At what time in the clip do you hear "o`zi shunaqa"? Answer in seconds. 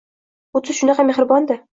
0.61-1.05